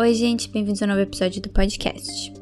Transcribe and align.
Oi, 0.00 0.14
gente, 0.14 0.48
bem-vindos 0.48 0.80
a 0.80 0.84
um 0.84 0.90
novo 0.90 1.00
episódio 1.00 1.42
do 1.42 1.48
podcast. 1.48 2.32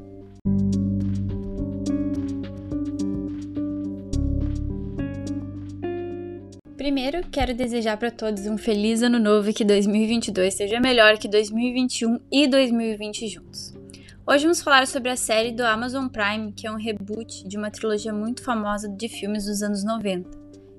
Primeiro, 6.76 7.26
quero 7.32 7.54
desejar 7.54 7.96
para 7.96 8.10
todos 8.10 8.44
um 8.44 8.58
feliz 8.58 9.00
ano 9.00 9.18
novo 9.18 9.48
e 9.48 9.54
que 9.54 9.64
2022 9.64 10.52
seja 10.52 10.78
melhor 10.78 11.16
que 11.16 11.28
2021 11.28 12.20
e 12.30 12.46
2020 12.46 13.26
juntos. 13.26 13.74
Hoje 14.26 14.42
vamos 14.42 14.60
falar 14.60 14.86
sobre 14.86 15.08
a 15.08 15.16
série 15.16 15.50
do 15.50 15.64
Amazon 15.64 16.08
Prime, 16.08 16.52
que 16.52 16.66
é 16.66 16.70
um 16.70 16.76
reboot 16.76 17.48
de 17.48 17.56
uma 17.56 17.70
trilogia 17.70 18.12
muito 18.12 18.44
famosa 18.44 18.86
de 18.86 19.08
filmes 19.08 19.46
dos 19.46 19.62
anos 19.62 19.82
90. 19.82 20.28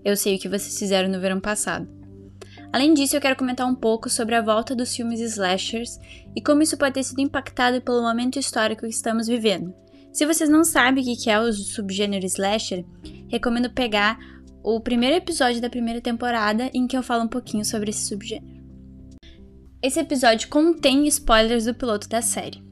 Eu 0.06 0.16
sei 0.16 0.36
o 0.36 0.40
que 0.40 0.48
vocês 0.48 0.78
fizeram 0.78 1.10
no 1.10 1.20
verão 1.20 1.40
passado. 1.40 1.97
Além 2.78 2.94
disso, 2.94 3.16
eu 3.16 3.22
quero 3.22 3.36
comentar 3.36 3.68
um 3.68 3.74
pouco 3.74 4.08
sobre 4.08 4.36
a 4.36 4.42
volta 4.44 4.76
dos 4.76 4.96
filmes 4.96 5.20
slashers 5.20 5.98
e 6.36 6.40
como 6.40 6.62
isso 6.62 6.78
pode 6.78 6.94
ter 6.94 7.02
sido 7.02 7.20
impactado 7.20 7.82
pelo 7.82 8.04
momento 8.04 8.38
histórico 8.38 8.82
que 8.82 8.88
estamos 8.90 9.26
vivendo. 9.26 9.74
Se 10.14 10.28
vocês 10.28 10.48
não 10.48 10.64
sabem 10.64 11.04
o 11.04 11.18
que 11.18 11.28
é 11.28 11.40
o 11.40 11.52
subgênero 11.52 12.24
slasher, 12.28 12.86
recomendo 13.30 13.72
pegar 13.72 14.20
o 14.64 14.80
primeiro 14.80 15.16
episódio 15.16 15.60
da 15.60 15.72
primeira 15.72 16.00
temporada 16.00 16.70
em 16.72 16.86
que 16.86 16.96
eu 16.96 17.02
falo 17.02 17.24
um 17.24 17.28
pouquinho 17.28 17.66
sobre 17.66 17.90
esse 17.90 18.06
subgênero. 18.06 18.64
Esse 19.82 20.00
episódio 20.00 20.48
contém 20.48 21.08
spoilers 21.08 21.66
do 21.66 21.74
piloto 21.74 22.08
da 22.08 22.22
série. 22.22 22.64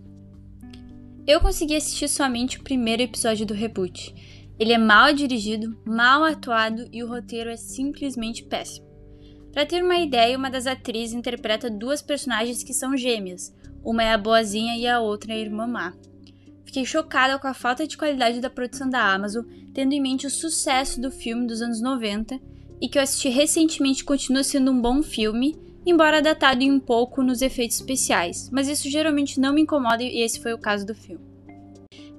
Eu 1.26 1.42
consegui 1.42 1.76
assistir 1.76 2.10
somente 2.10 2.60
o 2.60 2.64
primeiro 2.64 3.02
episódio 3.02 3.44
do 3.44 3.56
reboot. 3.56 4.14
Ele 4.60 4.72
é 4.72 4.78
mal 4.78 5.12
dirigido, 5.14 5.76
mal 5.84 6.24
atuado 6.24 6.88
e 6.94 7.04
o 7.04 7.08
roteiro 7.08 7.50
é 7.50 7.58
simplesmente 7.58 8.44
péssimo. 8.44 8.94
Para 9.56 9.66
ter 9.66 9.82
uma 9.82 9.98
ideia, 9.98 10.38
uma 10.38 10.52
das 10.52 10.68
atrizes 10.68 11.16
interpreta 11.16 11.70
duas 11.70 12.02
personagens 12.02 12.62
que 12.62 12.74
são 12.74 12.98
gêmeas. 12.98 13.56
Uma 13.82 14.04
é 14.04 14.12
a 14.12 14.18
boazinha 14.18 14.76
e 14.76 14.86
a 14.86 15.00
outra 15.00 15.32
é 15.32 15.38
a 15.38 15.40
irmã 15.40 15.66
má. 15.66 15.94
Fiquei 16.66 16.84
chocada 16.84 17.40
com 17.40 17.48
a 17.48 17.54
falta 17.54 17.88
de 17.88 17.96
qualidade 17.96 18.42
da 18.42 18.50
produção 18.50 18.90
da 18.90 19.14
Amazon, 19.14 19.46
tendo 19.74 19.94
em 19.94 20.02
mente 20.02 20.28
o 20.28 20.30
sucesso 20.30 21.00
do 21.00 21.10
filme 21.10 21.48
dos 21.48 21.62
anos 21.62 21.82
90 21.82 22.38
e 22.82 22.90
que 22.90 22.98
eu 22.98 23.02
assisti 23.02 23.30
recentemente 23.30 24.04
continua 24.04 24.44
sendo 24.44 24.72
um 24.72 24.82
bom 24.82 25.02
filme, 25.02 25.58
embora 25.86 26.22
datado 26.22 26.62
em 26.62 26.70
um 26.70 26.80
pouco 26.80 27.24
nos 27.24 27.42
efeitos 27.42 27.78
especiais, 27.78 28.50
mas 28.52 28.68
isso 28.68 28.90
geralmente 28.90 29.40
não 29.40 29.54
me 29.54 29.62
incomoda 29.62 30.04
e 30.04 30.20
esse 30.20 30.42
foi 30.42 30.52
o 30.52 30.60
caso 30.60 30.86
do 30.86 30.94
filme. 30.94 31.24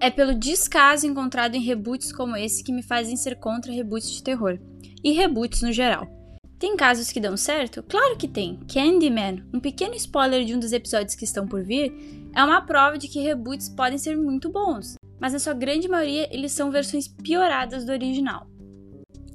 É 0.01 0.09
pelo 0.09 0.35
descaso 0.35 1.07
encontrado 1.07 1.55
em 1.55 1.61
reboots 1.61 2.13
como 2.13 2.35
esse 2.35 2.65
que 2.65 2.73
me 2.73 2.83
fazem 2.83 3.15
ser 3.15 3.37
contra 3.37 3.71
reboots 3.71 4.11
de 4.11 4.23
terror, 4.23 4.59
e 5.05 5.13
reboots 5.13 5.61
no 5.61 5.71
geral. 5.71 6.16
Tem 6.59 6.75
casos 6.75 7.13
que 7.13 7.21
dão 7.21 7.37
certo? 7.37 7.83
Claro 7.83 8.17
que 8.17 8.27
tem. 8.27 8.59
Candyman, 8.67 9.45
um 9.53 9.61
pequeno 9.61 9.95
spoiler 9.95 10.43
de 10.45 10.55
um 10.55 10.59
dos 10.59 10.73
episódios 10.73 11.15
que 11.15 11.25
estão 11.25 11.47
por 11.47 11.63
vir, 11.63 11.93
é 12.35 12.43
uma 12.43 12.63
prova 12.63 12.97
de 12.97 13.09
que 13.09 13.21
reboots 13.21 13.69
podem 13.69 13.99
ser 13.99 14.17
muito 14.17 14.51
bons, 14.51 14.97
mas 15.21 15.35
na 15.35 15.39
sua 15.39 15.53
grande 15.53 15.87
maioria 15.87 16.29
eles 16.35 16.53
são 16.53 16.71
versões 16.71 17.09
pioradas 17.09 17.85
do 17.85 17.93
original. 17.93 18.47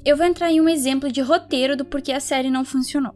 Eu 0.04 0.18
vou 0.18 0.26
entrar 0.26 0.52
em 0.52 0.60
um 0.60 0.68
exemplo 0.68 1.12
de 1.12 1.22
roteiro 1.22 1.78
do 1.78 1.86
porquê 1.86 2.12
a 2.12 2.20
série 2.20 2.50
não 2.50 2.66
funcionou. 2.66 3.14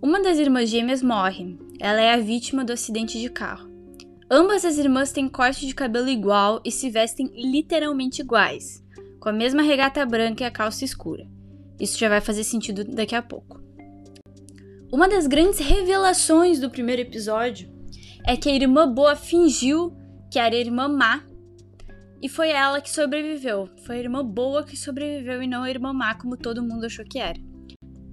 Uma 0.00 0.22
das 0.22 0.38
irmãs 0.38 0.70
gêmeas 0.70 1.02
morre, 1.02 1.58
ela 1.78 2.00
é 2.00 2.14
a 2.14 2.18
vítima 2.18 2.64
do 2.64 2.72
acidente 2.72 3.20
de 3.20 3.28
carro. 3.28 3.68
Ambas 4.30 4.64
as 4.64 4.78
irmãs 4.78 5.12
têm 5.12 5.28
corte 5.28 5.66
de 5.66 5.74
cabelo 5.74 6.08
igual 6.08 6.60
e 6.64 6.70
se 6.70 6.88
vestem 6.88 7.30
literalmente 7.34 8.22
iguais, 8.22 8.82
com 9.20 9.28
a 9.28 9.32
mesma 9.32 9.60
regata 9.60 10.04
branca 10.06 10.42
e 10.42 10.46
a 10.46 10.50
calça 10.50 10.86
escura. 10.86 11.35
Isso 11.78 11.98
já 11.98 12.08
vai 12.08 12.20
fazer 12.20 12.44
sentido 12.44 12.84
daqui 12.84 13.14
a 13.14 13.22
pouco. 13.22 13.60
Uma 14.92 15.08
das 15.08 15.26
grandes 15.26 15.58
revelações 15.58 16.58
do 16.60 16.70
primeiro 16.70 17.02
episódio 17.02 17.68
é 18.26 18.36
que 18.36 18.48
a 18.48 18.54
irmã 18.54 18.90
boa 18.90 19.14
fingiu 19.14 19.94
que 20.30 20.38
era 20.38 20.54
a 20.54 20.58
irmã 20.58 20.88
má 20.88 21.24
e 22.22 22.28
foi 22.28 22.50
ela 22.50 22.80
que 22.80 22.90
sobreviveu. 22.90 23.68
Foi 23.84 23.96
a 23.96 24.00
irmã 24.00 24.24
boa 24.24 24.64
que 24.64 24.76
sobreviveu 24.76 25.42
e 25.42 25.46
não 25.46 25.62
a 25.62 25.70
irmã 25.70 25.92
má, 25.92 26.14
como 26.14 26.36
todo 26.36 26.62
mundo 26.62 26.86
achou 26.86 27.04
que 27.04 27.18
era. 27.18 27.38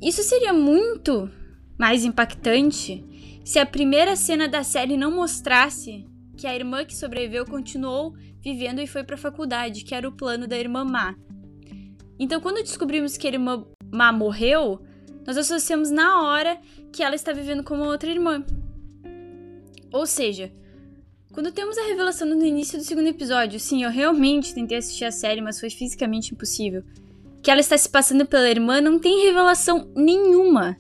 Isso 0.02 0.22
seria 0.24 0.54
muito 0.54 1.30
mais 1.78 2.04
impactante 2.04 3.04
se 3.44 3.60
a 3.60 3.66
primeira 3.66 4.16
cena 4.16 4.48
da 4.48 4.64
série 4.64 4.98
não 4.98 5.16
mostrasse 5.16 6.06
que 6.38 6.48
a 6.48 6.56
irmã 6.56 6.84
que 6.84 6.96
sobreviveu 6.96 7.46
continuou 7.46 8.14
vivendo 8.42 8.82
e 8.82 8.88
foi 8.88 9.04
para 9.04 9.16
a 9.16 9.18
faculdade, 9.20 9.84
que 9.84 9.96
era 9.96 10.08
o 10.08 10.12
plano 10.12 10.48
da 10.48 10.58
irmã 10.58 10.84
má. 10.84 11.16
Então, 12.20 12.40
quando 12.40 12.64
descobrimos 12.64 13.18
que 13.18 13.28
a 13.28 13.32
irmã 13.32 13.66
má 13.92 14.12
morreu, 14.12 14.80
nós 15.26 15.38
associamos 15.38 15.90
na 15.90 16.22
hora 16.22 16.60
que 16.92 17.04
ela 17.04 17.16
está 17.16 17.32
vivendo 17.32 17.64
como 17.64 17.84
outra 17.84 18.10
irmã. 18.10 18.44
Ou 19.92 20.06
seja, 20.06 20.52
quando 21.34 21.52
temos 21.52 21.78
a 21.78 21.88
revelação 21.88 22.28
no 22.28 22.46
início 22.46 22.78
do 22.78 22.84
segundo 22.84 23.08
episódio, 23.08 23.60
sim, 23.60 23.84
eu 23.84 23.90
realmente 23.90 24.54
tentei 24.54 24.78
assistir 24.78 25.06
a 25.06 25.12
série, 25.12 25.42
mas 25.42 25.60
foi 25.60 25.70
fisicamente 25.70 26.34
impossível. 26.34 26.84
Que 27.42 27.50
ela 27.50 27.60
está 27.60 27.78
se 27.78 27.90
passando 27.90 28.26
pela 28.26 28.50
irmã, 28.50 28.80
não 28.80 29.00
tem 29.00 29.26
revelação 29.26 29.92
nenhuma. 29.96 30.78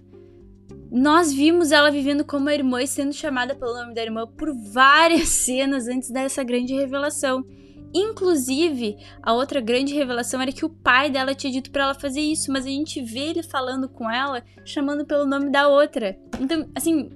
Nós 0.91 1.33
vimos 1.33 1.71
ela 1.71 1.89
vivendo 1.89 2.23
como 2.23 2.49
a 2.49 2.53
irmã 2.53 2.83
e 2.83 2.87
sendo 2.87 3.13
chamada 3.13 3.55
pelo 3.55 3.73
nome 3.73 3.95
da 3.95 4.03
irmã 4.03 4.27
por 4.27 4.53
várias 4.53 5.29
cenas 5.33 5.87
antes 5.87 6.11
dessa 6.11 6.43
grande 6.43 6.75
revelação. 6.75 7.43
Inclusive, 7.93 8.97
a 9.21 9.33
outra 9.33 9.61
grande 9.61 9.93
revelação 9.93 10.41
era 10.41 10.51
que 10.51 10.65
o 10.65 10.69
pai 10.69 11.11
dela 11.11 11.35
tinha 11.35 11.53
dito 11.53 11.69
para 11.69 11.83
ela 11.83 11.93
fazer 11.93 12.21
isso, 12.21 12.51
mas 12.51 12.65
a 12.65 12.69
gente 12.69 13.01
vê 13.01 13.29
ele 13.29 13.43
falando 13.43 13.87
com 13.87 14.09
ela, 14.09 14.43
chamando 14.65 15.05
pelo 15.05 15.25
nome 15.25 15.51
da 15.51 15.67
outra. 15.67 16.17
Então, 16.39 16.67
assim, 16.73 17.11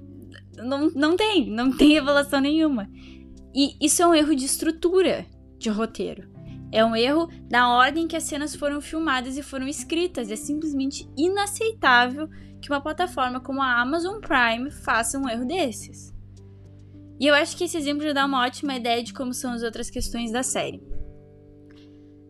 não, 0.56 0.90
não 0.90 1.16
tem, 1.16 1.50
não 1.50 1.76
tem 1.76 1.94
revelação 1.94 2.40
nenhuma. 2.40 2.88
E 3.54 3.76
isso 3.80 4.02
é 4.02 4.06
um 4.06 4.14
erro 4.14 4.36
de 4.36 4.44
estrutura 4.44 5.26
de 5.58 5.68
roteiro. 5.68 6.28
É 6.70 6.84
um 6.84 6.94
erro 6.94 7.28
da 7.48 7.70
ordem 7.70 8.06
que 8.06 8.16
as 8.16 8.24
cenas 8.24 8.54
foram 8.54 8.80
filmadas 8.80 9.36
e 9.36 9.42
foram 9.42 9.66
escritas. 9.66 10.30
É 10.30 10.36
simplesmente 10.36 11.08
inaceitável 11.16 12.28
que 12.60 12.68
uma 12.68 12.80
plataforma 12.80 13.40
como 13.40 13.62
a 13.62 13.80
Amazon 13.80 14.20
Prime 14.20 14.70
faça 14.70 15.18
um 15.18 15.28
erro 15.28 15.46
desses. 15.46 16.12
E 17.20 17.26
eu 17.26 17.34
acho 17.34 17.56
que 17.56 17.64
esse 17.64 17.76
exemplo 17.76 18.04
já 18.04 18.12
dá 18.12 18.24
uma 18.24 18.44
ótima 18.44 18.76
ideia 18.76 19.02
de 19.02 19.12
como 19.12 19.34
são 19.34 19.52
as 19.52 19.62
outras 19.62 19.90
questões 19.90 20.30
da 20.30 20.42
série. 20.42 20.82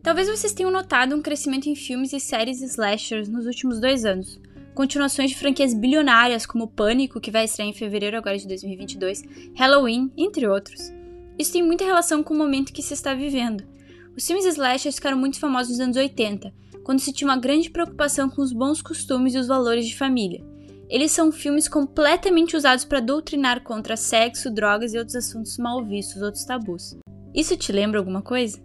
Talvez 0.01 0.27
vocês 0.29 0.53
tenham 0.53 0.71
notado 0.71 1.15
um 1.15 1.21
crescimento 1.21 1.67
em 1.67 1.75
filmes 1.75 2.13
e 2.13 2.19
séries 2.19 2.61
slashers 2.61 3.29
nos 3.29 3.45
últimos 3.45 3.79
dois 3.79 4.05
anos. 4.05 4.39
Continuações 4.73 5.31
de 5.31 5.37
franquias 5.37 5.73
bilionárias 5.73 6.45
como 6.45 6.69
Pânico, 6.69 7.19
que 7.19 7.29
vai 7.29 7.45
estrear 7.45 7.67
em 7.67 7.73
fevereiro 7.73 8.17
agora 8.17 8.37
de 8.37 8.47
2022, 8.47 9.23
Halloween, 9.55 10.11
entre 10.17 10.47
outros. 10.47 10.79
Isso 11.37 11.51
tem 11.51 11.61
muita 11.61 11.83
relação 11.83 12.23
com 12.23 12.33
o 12.33 12.37
momento 12.37 12.73
que 12.73 12.81
se 12.81 12.93
está 12.93 13.13
vivendo. 13.13 13.63
Os 14.15 14.25
filmes 14.25 14.45
slashers 14.45 14.95
ficaram 14.95 15.17
muito 15.17 15.39
famosos 15.39 15.71
nos 15.71 15.79
anos 15.81 15.97
80, 15.97 16.53
quando 16.83 16.99
se 16.99 17.13
tinha 17.13 17.29
uma 17.29 17.37
grande 17.37 17.69
preocupação 17.69 18.29
com 18.29 18.41
os 18.41 18.51
bons 18.51 18.81
costumes 18.81 19.35
e 19.35 19.37
os 19.37 19.47
valores 19.47 19.87
de 19.87 19.97
família. 19.97 20.43
Eles 20.89 21.11
são 21.11 21.31
filmes 21.31 21.67
completamente 21.67 22.57
usados 22.57 22.83
para 22.83 22.99
doutrinar 22.99 23.61
contra 23.61 23.95
sexo, 23.95 24.49
drogas 24.49 24.93
e 24.93 24.97
outros 24.97 25.15
assuntos 25.15 25.57
mal 25.57 25.85
vistos, 25.85 26.21
outros 26.21 26.43
tabus. 26.43 26.97
Isso 27.33 27.55
te 27.55 27.71
lembra 27.71 27.99
alguma 27.99 28.23
coisa? 28.23 28.59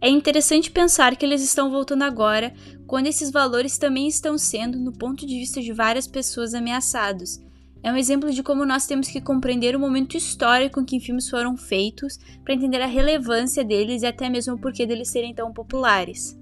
É 0.00 0.08
interessante 0.08 0.70
pensar 0.70 1.16
que 1.16 1.24
eles 1.24 1.42
estão 1.42 1.70
voltando 1.70 2.02
agora, 2.02 2.54
quando 2.86 3.08
esses 3.08 3.30
valores 3.30 3.76
também 3.76 4.08
estão 4.08 4.38
sendo, 4.38 4.78
no 4.78 4.92
ponto 4.92 5.26
de 5.26 5.38
vista 5.38 5.60
de 5.60 5.72
várias 5.72 6.06
pessoas, 6.06 6.54
ameaçados. 6.54 7.40
É 7.82 7.92
um 7.92 7.96
exemplo 7.96 8.32
de 8.32 8.42
como 8.42 8.64
nós 8.64 8.86
temos 8.86 9.08
que 9.08 9.20
compreender 9.20 9.76
o 9.76 9.80
momento 9.80 10.16
histórico 10.16 10.80
em 10.80 10.84
que 10.84 10.98
filmes 10.98 11.28
foram 11.28 11.56
feitos 11.56 12.18
para 12.42 12.54
entender 12.54 12.80
a 12.80 12.86
relevância 12.86 13.62
deles 13.62 14.02
e 14.02 14.06
até 14.06 14.28
mesmo 14.28 14.54
o 14.54 14.60
porquê 14.60 14.86
deles 14.86 15.10
serem 15.10 15.34
tão 15.34 15.52
populares. 15.52 16.36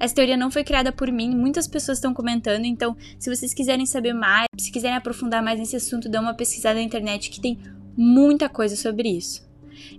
Essa 0.00 0.14
teoria 0.14 0.36
não 0.36 0.50
foi 0.50 0.62
criada 0.62 0.92
por 0.92 1.10
mim, 1.10 1.34
muitas 1.34 1.66
pessoas 1.66 1.98
estão 1.98 2.14
comentando, 2.14 2.64
então 2.64 2.96
se 3.18 3.34
vocês 3.34 3.52
quiserem 3.52 3.86
saber 3.86 4.12
mais, 4.12 4.46
se 4.58 4.70
quiserem 4.70 4.96
aprofundar 4.96 5.42
mais 5.42 5.58
nesse 5.58 5.76
assunto, 5.76 6.08
dê 6.08 6.18
uma 6.18 6.34
pesquisada 6.34 6.76
na 6.76 6.84
internet 6.84 7.30
que 7.30 7.40
tem 7.40 7.58
muita 7.96 8.48
coisa 8.48 8.76
sobre 8.76 9.08
isso. 9.08 9.48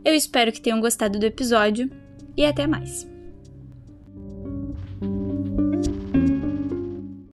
Eu 0.04 0.14
espero 0.14 0.52
que 0.52 0.62
tenham 0.62 0.80
gostado 0.80 1.20
do 1.20 1.26
episódio 1.26 1.90
e 2.38 2.46
até 2.46 2.66
mais. 2.68 3.09